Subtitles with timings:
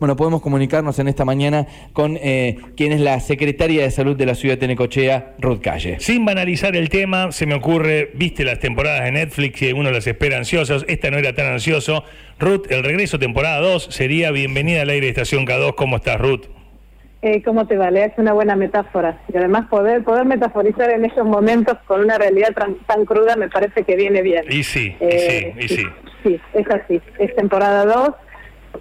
[0.00, 4.26] Bueno, podemos comunicarnos en esta mañana con eh, quien es la secretaria de Salud de
[4.26, 6.00] la ciudad de Necochea, Ruth Calle.
[6.00, 10.08] Sin banalizar el tema, se me ocurre, viste las temporadas de Netflix y uno las
[10.08, 12.02] espera ansiosos, esta no era tan ansioso.
[12.40, 15.76] Ruth, el regreso temporada 2 sería bienvenida al aire de Estación K2.
[15.76, 16.46] ¿Cómo estás, Ruth?
[17.22, 18.04] Eh, ¿Cómo te vale?
[18.04, 19.22] Es una buena metáfora.
[19.32, 23.84] Y además poder poder metaforizar en esos momentos con una realidad tan, cruda me parece
[23.84, 24.44] que viene bien.
[24.50, 25.84] Y sí, y sí, y sí.
[26.24, 27.00] Sí, es así.
[27.20, 28.14] Es temporada 2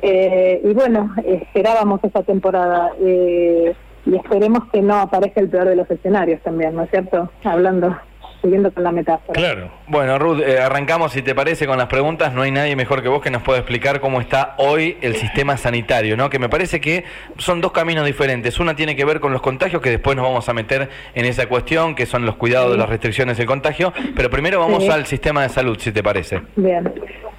[0.02, 3.74] eh, y bueno, esperábamos esa temporada eh,
[4.06, 7.32] y esperemos que no aparezca el peor de los escenarios también, ¿no es cierto?
[7.44, 7.96] Hablando
[8.44, 9.34] siguiendo con la metáfora.
[9.34, 9.72] Claro.
[9.88, 12.34] Bueno, Ruth, eh, arrancamos, si te parece, con las preguntas.
[12.34, 15.56] No hay nadie mejor que vos que nos pueda explicar cómo está hoy el sistema
[15.56, 16.30] sanitario, ¿no?
[16.30, 17.06] Que me parece que
[17.38, 18.60] son dos caminos diferentes.
[18.60, 21.48] Una tiene que ver con los contagios, que después nos vamos a meter en esa
[21.48, 23.94] cuestión, que son los cuidados de las restricciones del contagio.
[24.14, 26.42] Pero primero vamos al sistema de salud, si te parece.
[26.58, 26.92] Bien.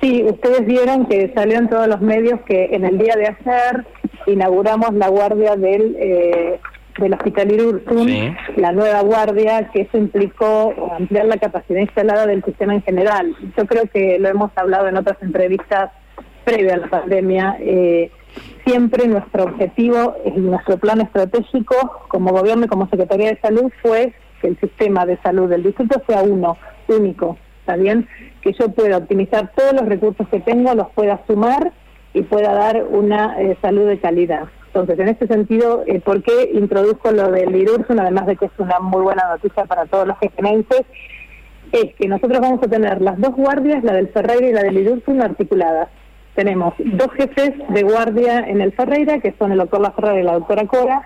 [0.05, 3.87] Sí, ustedes vieron que salió en todos los medios que en el día de ayer
[4.27, 5.97] inauguramos la guardia del...
[5.99, 6.61] Eh,
[6.97, 12.73] del Hospital Irurzun, la nueva guardia, que eso implicó ampliar la capacidad instalada del sistema
[12.73, 13.35] en general.
[13.57, 15.91] Yo creo que lo hemos hablado en otras entrevistas
[16.45, 17.57] previas a la pandemia.
[17.59, 18.13] Eh,
[18.65, 24.15] siempre nuestro objetivo y nuestro plan estratégico como gobierno y como Secretaría de Salud fue
[24.41, 28.07] que el sistema de salud del distrito sea uno, único, ¿está bien?
[28.43, 31.73] Que yo pueda optimizar todos los recursos que tengo, los pueda sumar
[32.13, 34.45] y pueda dar una eh, salud de calidad.
[34.67, 38.01] Entonces, en este sentido, eh, ¿por qué introduzco lo del Irursun?
[38.01, 40.83] Además de que es una muy buena noticia para todos los jejenenses,
[41.73, 44.77] es que nosotros vamos a tener las dos guardias, la del Ferreira y la del
[44.77, 45.89] Irursun, articuladas.
[46.35, 50.25] Tenemos dos jefes de guardia en el Ferreira, que son el doctor La Ferreira y
[50.25, 51.03] la doctora Cora,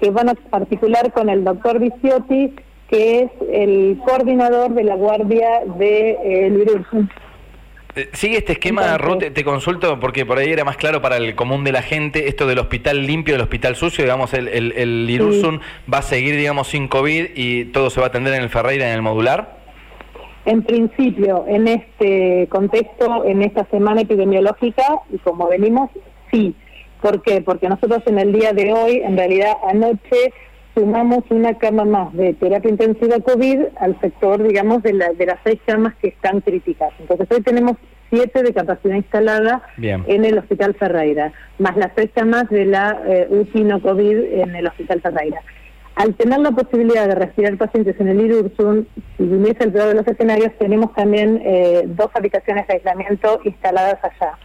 [0.00, 2.54] que van a articular con el doctor Viciotti,
[2.88, 6.66] que es el coordinador de la guardia de, eh.
[7.94, 11.34] Eh, sigue este esquema, Ruth, te consulto porque por ahí era más claro para el
[11.34, 15.60] común de la gente esto del hospital limpio, del hospital sucio, digamos, el, el, el
[15.92, 18.88] va a seguir, digamos, sin COVID y todo se va a atender en el Ferreira,
[18.88, 19.58] en el modular.
[20.44, 25.90] En principio, en este contexto, en esta semana epidemiológica, y como venimos,
[26.30, 26.54] sí.
[27.02, 27.42] ¿Por qué?
[27.42, 30.32] Porque nosotros en el día de hoy, en realidad anoche,
[30.78, 35.38] sumamos una cama más de terapia intensiva COVID al sector, digamos, de, la, de las
[35.42, 36.92] seis camas que están críticas.
[37.00, 37.76] Entonces hoy tenemos
[38.10, 43.26] siete de capacidad instalada en el Hospital Ferreira, más las seis camas de la eh,
[43.28, 45.40] UCI no COVID en el Hospital Ferreira.
[45.96, 48.86] Al tener la posibilidad de respirar pacientes en el IRURSUN,
[49.16, 53.98] si viniese el peor de los escenarios, tenemos también eh, dos habitaciones de aislamiento instaladas
[54.04, 54.38] allá.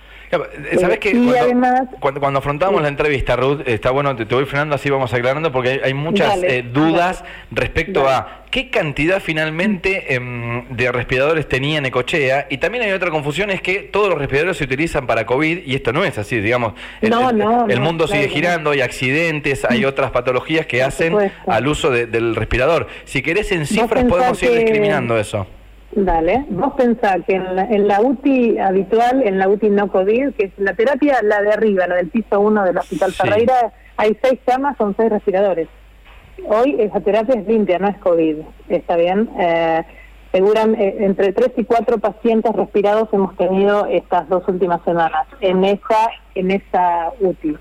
[0.80, 1.12] ¿Sabes que
[2.00, 5.82] cuando, cuando, afrontamos la entrevista, Ruth, está bueno, te, voy frenando así, vamos aclarando, porque
[5.84, 12.58] hay, muchas eh, dudas respecto a qué cantidad finalmente em, de respiradores tenía Necochea, y
[12.58, 15.94] también hay otra confusión, es que todos los respiradores se utilizan para COVID, y esto
[15.94, 16.74] no es así, digamos.
[17.02, 21.16] El, mundo sigue girando, hay accidentes, hay otras patologías que hacen
[21.48, 22.88] al uso del respirador.
[23.06, 25.48] Si querés en cifras podemos ir discriminando eso.
[25.96, 30.52] Dale, vos pensás que en la, UTI habitual, en la UTI no COVID, que es
[30.58, 34.76] la terapia, la de arriba, la del piso 1 del Hospital Ferreira, hay seis camas,
[34.78, 35.68] son seis respiradores.
[36.48, 38.38] Hoy esa terapia es limpia, no es COVID,
[38.70, 39.30] ¿está bien?
[39.40, 39.84] Eh,
[40.34, 46.10] eh, entre tres y cuatro pacientes respirados hemos tenido estas dos últimas semanas en esa,
[46.34, 47.56] en esa UTI.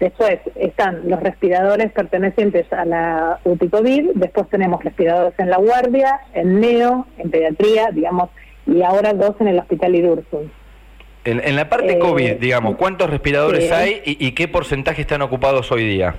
[0.00, 6.20] Después están los respiradores pertenecientes a la UTI COVID, después tenemos respiradores en la guardia,
[6.34, 8.30] en neo, en pediatría, digamos,
[8.66, 10.52] y ahora dos en el hospital Idursun.
[11.24, 15.84] En, la parte eh, COVID, digamos, ¿cuántos respiradores hay y, qué porcentaje están ocupados hoy
[15.84, 16.14] día?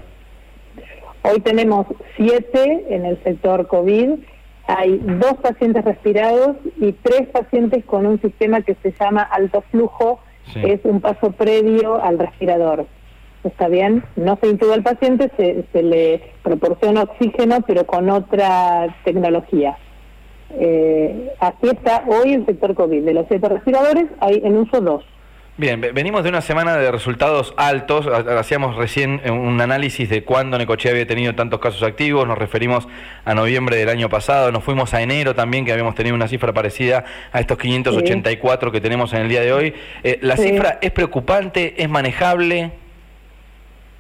[1.22, 1.88] Hoy tenemos
[2.18, 4.19] siete en el sector COVID,
[4.68, 10.19] hay dos pacientes respirados y tres pacientes con un sistema que se llama alto flujo,
[10.56, 12.85] es un paso previo al respirador
[13.44, 18.95] está bien, no se intuba al paciente, se, se le proporciona oxígeno, pero con otra
[19.03, 19.77] tecnología.
[20.51, 23.03] Eh, así está hoy el sector COVID.
[23.03, 25.05] De los siete respiradores hay en uso dos.
[25.57, 28.07] Bien, venimos de una semana de resultados altos.
[28.07, 32.25] Hacíamos recién un análisis de cuándo Necochea había tenido tantos casos activos.
[32.25, 32.88] Nos referimos
[33.25, 34.53] a noviembre del año pasado.
[34.53, 37.03] Nos fuimos a enero también, que habíamos tenido una cifra parecida
[37.33, 39.74] a estos 584 que tenemos en el día de hoy.
[40.01, 41.83] Eh, ¿La cifra es preocupante?
[41.83, 42.71] ¿Es manejable?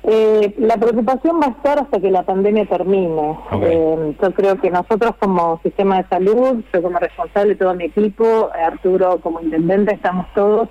[0.03, 3.37] Eh, la preocupación va a estar hasta que la pandemia termine.
[3.61, 7.85] Eh, yo creo que nosotros como sistema de salud, yo como responsable de todo mi
[7.85, 10.69] equipo, Arturo como intendente, estamos todos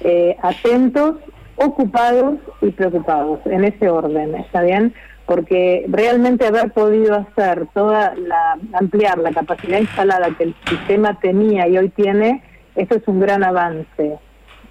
[0.00, 1.16] eh, atentos,
[1.56, 4.92] ocupados y preocupados en ese orden, ¿está bien?
[5.24, 11.68] Porque realmente haber podido hacer toda la, ampliar la capacidad instalada que el sistema tenía
[11.68, 12.42] y hoy tiene,
[12.74, 14.18] eso es un gran avance.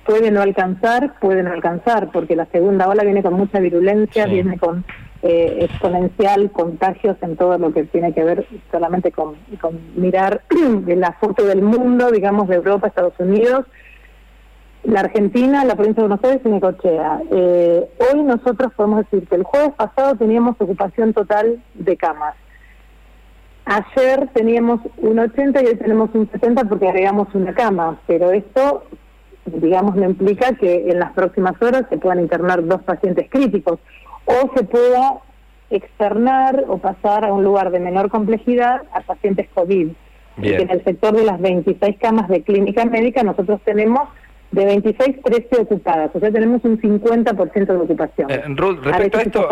[0.05, 4.57] Puede no alcanzar, puede no alcanzar, porque la segunda ola viene con mucha virulencia, viene
[4.57, 4.83] con
[5.21, 10.41] eh, exponencial contagios en todo lo que tiene que ver solamente con, con mirar
[10.87, 13.65] la foto del mundo, digamos, de Europa, Estados Unidos,
[14.83, 17.21] la Argentina, la provincia de Buenos Aires y Necochea.
[17.31, 22.35] Eh, hoy nosotros podemos decir que el jueves pasado teníamos ocupación total de camas.
[23.65, 28.83] Ayer teníamos un 80 y hoy tenemos un 70 porque agregamos una cama, pero esto,
[29.45, 33.79] digamos, no implica que en las próximas horas se puedan internar dos pacientes críticos
[34.25, 35.19] o se pueda
[35.69, 39.89] externar o pasar a un lugar de menor complejidad a pacientes COVID.
[40.37, 44.09] En el sector de las 26 camas de clínica médica nosotros tenemos
[44.53, 46.11] de 26, 13 ocupadas.
[46.13, 48.31] O sea, tenemos un 50% de ocupación.
[48.31, 49.49] Eh, Ruth, respecto a, esto,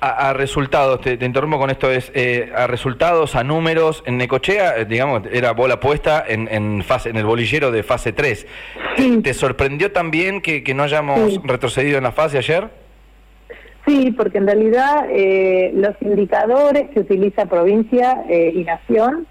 [0.00, 4.84] a, resultados, te, interrumpo con esto, es eh, a resultados, a números, en Necochea, eh,
[4.84, 8.46] digamos, era bola puesta en, en, fase, en el bolillero de fase 3.
[9.22, 12.68] ¿Te sorprendió también que, que no hayamos retrocedido en la fase ayer?
[13.88, 19.26] Sí, porque en realidad eh, los indicadores que utiliza provincia eh, y nación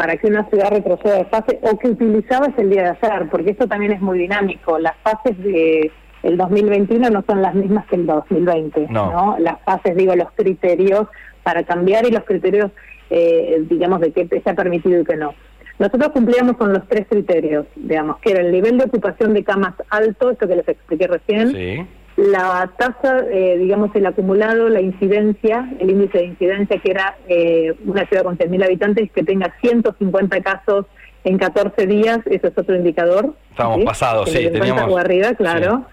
[0.00, 3.28] para que una ciudad retroceda de fase o que utilizaba es el día de ayer,
[3.30, 4.78] porque esto también es muy dinámico.
[4.78, 5.92] Las fases de
[6.22, 9.36] el 2021 no son las mismas que el 2020, ¿no?
[9.38, 11.06] Las fases, digo, los criterios
[11.42, 12.70] para cambiar y los criterios,
[13.10, 15.34] eh, digamos, de qué se ha permitido y qué no.
[15.78, 19.74] Nosotros cumplíamos con los tres criterios, digamos, que era el nivel de ocupación de camas
[19.90, 21.86] alto, esto que les expliqué recién, sí
[22.16, 27.74] la tasa, eh, digamos, el acumulado, la incidencia, el índice de incidencia, que era eh,
[27.86, 30.86] una ciudad con 100.000 habitantes que tenga 150 casos
[31.24, 33.34] en 14 días, eso es otro indicador.
[33.50, 34.98] Estábamos pasados, sí, teníamos...
[34.98, 35.84] arriba, claro.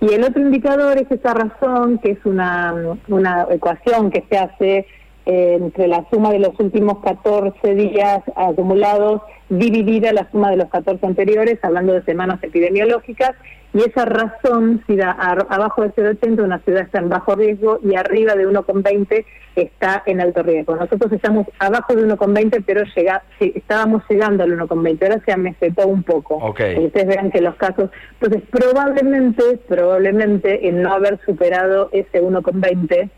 [0.00, 4.86] Y el otro indicador es esa razón, que es una, una ecuación que se hace
[5.26, 9.20] eh, entre la suma de los últimos 14 días acumulados
[9.50, 13.32] dividida la suma de los 14 anteriores, hablando de semanas epidemiológicas,
[13.74, 17.96] y esa razón, si da abajo de 0,80 una ciudad está en bajo riesgo y
[17.96, 19.24] arriba de 1,20
[19.56, 20.74] está en alto riesgo.
[20.76, 26.02] Nosotros estamos abajo de 1,20, pero llega, estábamos llegando al 1,20, ahora se amesetó un
[26.02, 26.36] poco.
[26.36, 26.78] Okay.
[26.86, 27.90] Ustedes vean que los casos...
[28.20, 33.10] Entonces, probablemente, probablemente, en no haber superado ese 1,20,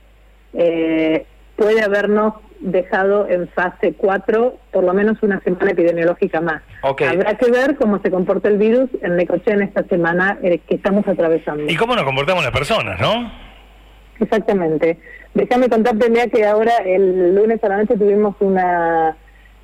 [0.54, 6.62] eh, puede habernos dejado en fase 4 por lo menos una semana epidemiológica más.
[6.82, 10.76] Habrá que ver cómo se comporta el virus en Necochea en esta semana eh, que
[10.76, 11.64] estamos atravesando.
[11.70, 13.30] Y cómo nos comportamos las personas, ¿no?
[14.20, 14.98] Exactamente.
[15.34, 19.16] Déjame contarte, Lea, que ahora el lunes a la noche tuvimos una,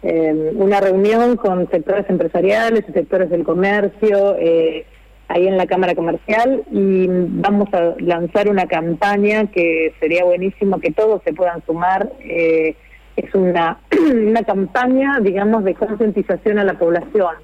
[0.02, 4.86] eh, una reunión con sectores empresariales, sectores del comercio, eh,
[5.28, 10.92] ahí en la Cámara Comercial y vamos a lanzar una campaña que sería buenísimo que
[10.92, 12.10] todos se puedan sumar.
[12.20, 12.76] Eh,
[13.16, 13.78] es una,
[14.12, 17.34] una campaña, digamos, de concientización a la población.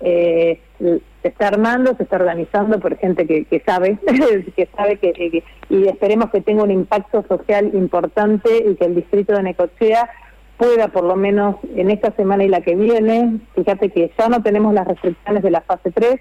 [0.00, 3.98] Eh, se está armando, se está organizando por gente que, que sabe,
[4.56, 9.34] que sabe que, y esperemos que tenga un impacto social importante y que el distrito
[9.34, 10.10] de Necochea
[10.56, 14.42] pueda por lo menos en esta semana y la que viene, fíjate que ya no
[14.42, 16.20] tenemos las restricciones de la fase 3,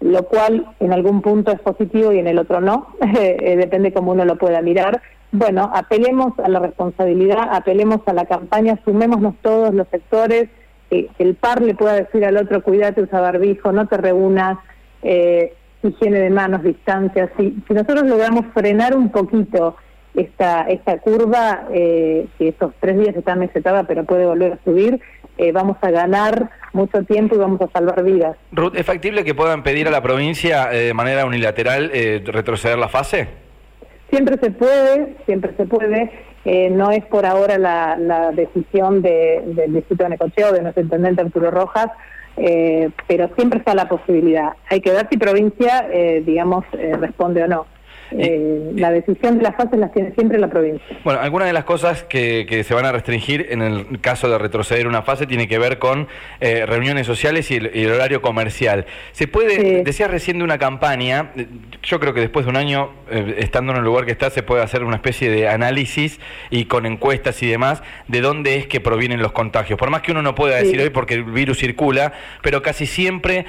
[0.00, 2.88] lo cual en algún punto es positivo y en el otro no,
[3.18, 5.00] eh, depende cómo uno lo pueda mirar.
[5.32, 10.48] Bueno, apelemos a la responsabilidad, apelemos a la campaña, sumémonos todos los sectores,
[10.88, 14.58] que el par le pueda decir al otro, cuídate, usa barbijo, no te reúnas,
[15.02, 17.30] eh, higiene de manos, distancia.
[17.36, 19.76] Si, nosotros logramos frenar un poquito
[20.14, 25.00] esta, esta curva, eh, que estos tres días está mesetada pero puede volver a subir,
[25.38, 28.36] eh, vamos a ganar mucho tiempo y vamos a salvar vidas.
[28.52, 32.76] Ruth, ¿es factible que puedan pedir a la provincia eh, de manera unilateral eh, retroceder
[32.76, 33.28] la fase?
[34.10, 36.10] Siempre se puede, siempre se puede.
[36.70, 41.88] no es por ahora la, decisión del distrito de Necocheo, de nuestro intendente Arturo Rojas,
[43.06, 44.52] pero siempre está la posibilidad.
[44.68, 45.86] Hay que ver si provincia,
[46.24, 47.66] digamos, responde o no.
[48.12, 50.84] Eh, la decisión de las fases las tiene siempre la provincia.
[51.04, 54.38] Bueno, algunas de las cosas que, que, se van a restringir en el caso de
[54.38, 56.08] retroceder una fase tiene que ver con
[56.40, 58.86] eh, reuniones sociales y el, horario comercial.
[59.12, 61.32] Se puede, decía recién de una campaña,
[61.82, 64.42] yo creo que después de un año, eh, estando en el lugar que está, se
[64.42, 68.80] puede hacer una especie de análisis y con encuestas y demás de dónde es que
[68.80, 69.78] provienen los contagios.
[69.78, 72.12] Por más que uno no pueda decir hoy porque el virus circula,
[72.42, 73.46] pero casi siempre,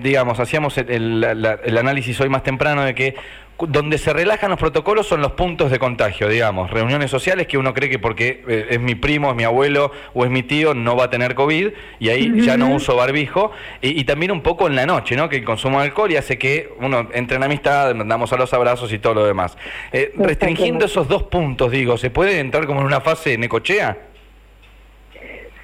[0.00, 1.24] digamos, hacíamos el,
[1.64, 3.14] el análisis hoy más temprano de que
[3.58, 7.72] donde se relajan los protocolos son los puntos de contagio, digamos, reuniones sociales que uno
[7.72, 10.96] cree que porque eh, es mi primo, es mi abuelo o es mi tío no
[10.96, 14.76] va a tener COVID y ahí ya no uso barbijo y, también un poco en
[14.76, 15.28] la noche, ¿no?
[15.28, 18.52] Que el consumo de alcohol y hace que uno entre en amistad, damos a los
[18.52, 19.56] abrazos y todo lo demás.
[19.92, 23.96] Eh, restringiendo esos dos puntos, digo, ¿se puede entrar como en una fase necochea?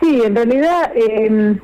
[0.01, 0.93] Sí, en realidad...
[0.95, 1.57] Eh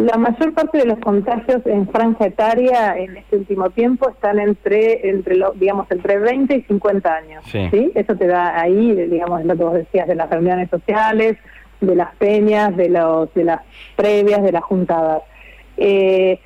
[0.00, 5.08] La mayor parte de los contagios en franja etaria en este último tiempo están entre,
[5.08, 7.44] entre lo, digamos, entre 20 y 50 años.
[7.46, 7.92] Sí.
[7.94, 11.36] Eso te da ahí, digamos, lo que vos decías de las reuniones sociales,
[11.80, 13.60] de las peñas, de, los, de las
[13.96, 15.22] previas, de las juntadas.
[15.76, 16.40] Eh,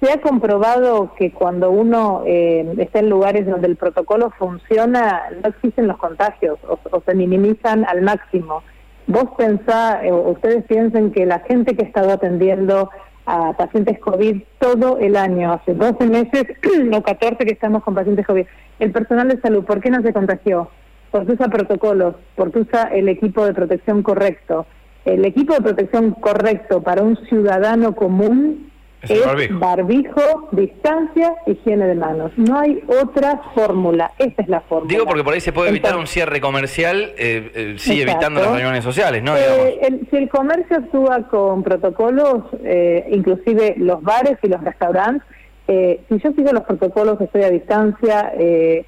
[0.00, 5.50] se ha comprobado que cuando uno eh, está en lugares donde el protocolo funciona, no
[5.50, 8.62] existen los contagios o, se minimizan al máximo.
[9.10, 12.90] Vos pensá, eh, ustedes piensen que la gente que ha estado atendiendo
[13.26, 16.44] a pacientes COVID todo el año, hace 12 meses
[16.92, 18.46] o 14 que estamos con pacientes COVID,
[18.78, 20.70] el personal de salud, ¿por qué no se contagió?
[21.10, 24.66] Porque usa protocolos, porque usa el equipo de protección correcto
[25.04, 28.69] el equipo de protección correcto para un ciudadano común
[29.02, 30.48] es, barbijo.
[30.52, 32.32] distancia, higiene de manos.
[32.36, 34.92] No hay otra fórmula, esa es la fórmula.
[34.92, 38.52] Digo porque por ahí se puede evitar un cierre comercial, eh, eh sí, evitando las
[38.52, 39.36] reuniones sociales, ¿no?
[39.36, 45.26] Eh, si el comercio actúa con protocolos, eh, inclusive los bares y los restaurantes,
[45.66, 48.84] si yo sigo los protocolos, estoy a distancia, eh,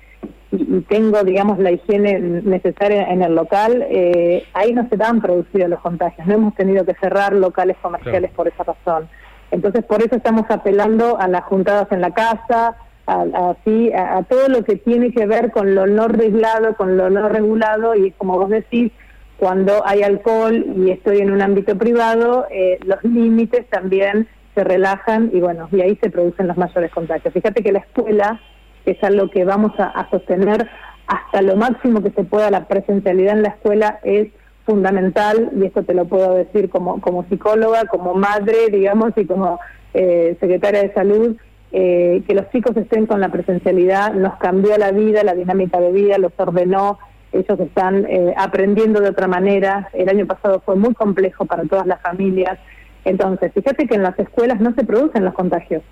[0.53, 5.71] y, tengo, digamos, la higiene necesaria en el local, eh, ahí no se dan producidos
[5.71, 6.27] los contagios.
[6.27, 9.09] No hemos tenido que cerrar locales comerciales por esa razón.
[9.53, 14.65] Entonces, por eso estamos apelando a las juntadas en la casa, a, a, todo lo
[14.65, 18.51] que tiene que ver con lo no reglado, con lo no regulado, y como vos
[18.51, 18.91] decís,
[19.37, 25.31] cuando hay alcohol y estoy en un ámbito privado, eh, los límites también se relajan
[25.33, 27.35] y bueno, y ahí se producen los mayores contagios.
[27.35, 28.41] Fíjate que la escuela
[28.87, 30.69] es algo que vamos a, sostener
[31.07, 32.51] hasta lo máximo que se pueda.
[32.51, 34.29] La presencialidad en la escuela es
[34.65, 39.59] fundamental y esto te lo puedo decir como, como psicóloga, como madre, digamos, y como
[39.95, 41.37] eh, secretaria de salud.
[41.75, 45.91] Eh, que los chicos estén con la presencialidad nos cambió la vida, la dinámica de
[45.91, 46.99] vida, los ordenó,
[47.33, 49.89] ellos están eh, aprendiendo de otra manera.
[49.95, 52.59] El año pasado fue muy complejo para todas las familias.
[53.05, 55.83] Entonces, fíjate que en las escuelas no se producen los contagios.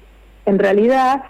[0.45, 1.23] En realidad,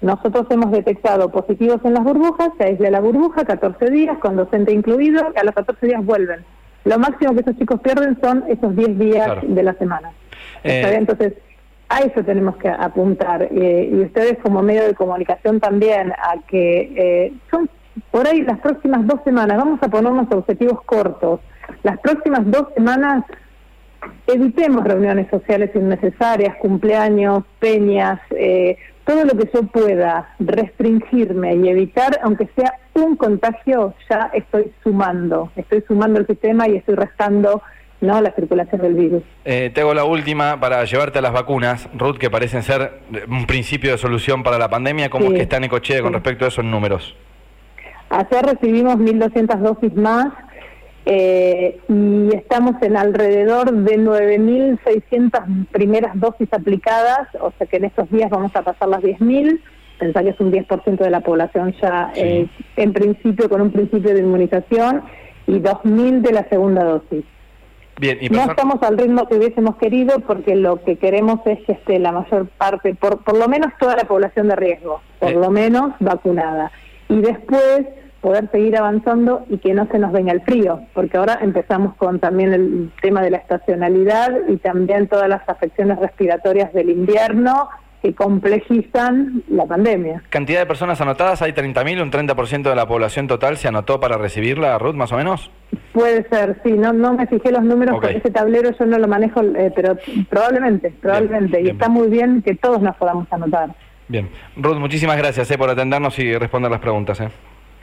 [0.00, 4.72] nosotros hemos detectado positivos en las burbujas, se aísla la burbuja 14 días, con docente
[4.72, 6.44] incluido, a los 14 días vuelven.
[6.88, 10.10] Lo máximo que esos chicos pierden son esos 10 días de la semana.
[10.64, 11.34] Eh, Entonces,
[11.90, 13.42] a eso tenemos que apuntar.
[13.42, 17.68] Eh, y ustedes como medio de comunicación también, a que eh, son
[18.10, 21.40] por ahí las próximas dos semanas, vamos a ponernos objetivos cortos.
[21.82, 23.24] Las próximas dos semanas
[24.26, 32.18] evitemos reuniones sociales innecesarias, cumpleaños, peñas, eh, todo lo que yo pueda restringirme y evitar,
[32.22, 32.72] aunque sea
[33.04, 37.62] un contagio, ya estoy sumando, estoy sumando el sistema y estoy restando
[38.00, 39.22] no la circulación del virus.
[39.44, 43.46] Eh, te hago la última para llevarte a las vacunas, Ruth, que parecen ser un
[43.46, 45.10] principio de solución para la pandemia.
[45.10, 47.16] ¿Cómo es que está en Ecochea con respecto a esos números?
[48.10, 50.28] Ayer recibimos 1.200 dosis más
[51.04, 58.10] eh, y estamos en alrededor de 9.600 primeras dosis aplicadas, o sea que en estos
[58.10, 59.60] días vamos a pasar las 10.000,
[59.98, 64.14] pensar que es un 10% de la población ya eh, en principio con un principio
[64.14, 65.02] de inmunización
[65.46, 67.24] y 2.000 de la segunda dosis.
[68.00, 71.98] Bien, no estamos al ritmo que hubiésemos querido porque lo que queremos es que esté
[71.98, 75.94] la mayor parte, por, por lo menos toda la población de riesgo, por lo menos
[75.98, 76.70] vacunada.
[77.08, 77.86] Y después
[78.20, 82.20] poder seguir avanzando y que no se nos venga el frío, porque ahora empezamos con
[82.20, 87.68] también el tema de la estacionalidad y también todas las afecciones respiratorias del invierno
[88.02, 90.22] que complejizan la pandemia.
[90.30, 91.42] ¿Cantidad de personas anotadas?
[91.42, 92.02] ¿Hay 30.000?
[92.02, 95.50] ¿Un 30% de la población total se anotó para recibirla, Ruth, más o menos?
[95.92, 96.72] Puede ser, sí.
[96.72, 99.96] No no me fijé los números porque ese tablero yo no lo manejo, eh, pero
[100.28, 101.62] probablemente, probablemente.
[101.62, 103.74] y está muy bien que todos nos podamos anotar.
[104.08, 104.28] Bien.
[104.56, 107.20] Ruth, muchísimas gracias eh, por atendernos y responder las preguntas.
[107.20, 107.28] Eh.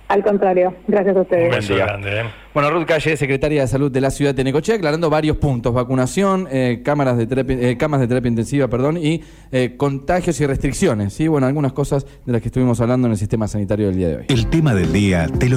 [0.08, 1.70] Al contrario, gracias a ustedes.
[1.70, 2.24] Grande, ¿eh?
[2.54, 6.48] Bueno, Ruth Calle, secretaria de Salud de la ciudad de Necochea, aclarando varios puntos: vacunación,
[6.52, 9.22] eh, cámaras de terapia, eh, camas de terapia intensiva, perdón, y
[9.78, 11.14] contagios y restricciones.
[11.14, 14.08] Sí, bueno, algunas cosas de las que estuvimos hablando en el sistema sanitario del día
[14.10, 14.26] de hoy.
[14.30, 15.54] El tema del día te lo